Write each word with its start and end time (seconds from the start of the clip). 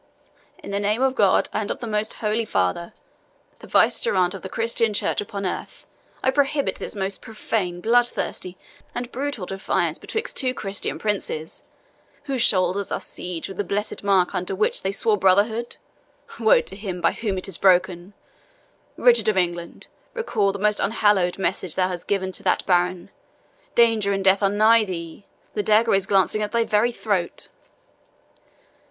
"In 0.57 0.71
the 0.71 0.79
name 0.79 1.03
of 1.03 1.13
God, 1.13 1.47
and 1.53 1.69
of 1.69 1.77
the 1.79 1.85
most 1.85 2.13
holy 2.13 2.43
Father, 2.43 2.91
the 3.59 3.67
vicegerent 3.67 4.33
of 4.33 4.41
the 4.41 4.49
Christian 4.49 4.95
Church 4.95 5.21
upon 5.21 5.45
earth, 5.45 5.85
I 6.23 6.31
prohibit 6.31 6.77
this 6.77 6.95
most 6.95 7.21
profane, 7.21 7.81
bloodthirsty, 7.81 8.57
and 8.95 9.11
brutal 9.11 9.45
defiance 9.45 9.99
betwixt 9.99 10.35
two 10.37 10.55
Christian 10.55 10.97
princes, 10.97 11.61
whose 12.23 12.41
shoulders 12.41 12.91
are 12.91 12.99
signed 12.99 13.45
with 13.47 13.57
the 13.57 13.63
blessed 13.63 14.03
mark 14.03 14.33
under 14.33 14.55
which 14.55 14.81
they 14.81 14.91
swore 14.91 15.17
brotherhood. 15.19 15.75
Woe 16.39 16.61
to 16.61 16.75
him 16.75 16.99
by 16.99 17.11
whom 17.11 17.37
it 17.37 17.47
is 17.47 17.59
broken! 17.59 18.15
Richard 18.97 19.27
of 19.27 19.37
England, 19.37 19.85
recall 20.15 20.51
the 20.51 20.57
most 20.57 20.79
unhallowed 20.79 21.37
message 21.37 21.75
thou 21.75 21.89
hast 21.89 22.07
given 22.07 22.31
to 22.31 22.41
that 22.41 22.65
baron. 22.65 23.11
Danger 23.75 24.13
and 24.13 24.25
death 24.25 24.41
are 24.41 24.49
nigh 24.49 24.83
thee! 24.83 25.27
the 25.53 25.61
dagger 25.61 25.93
is 25.93 26.07
glancing 26.07 26.41
at 26.41 26.53
thy 26.53 26.63
very 26.63 26.91
throat! 26.91 27.49